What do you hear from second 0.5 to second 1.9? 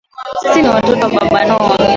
ni watoto wa Baba Noah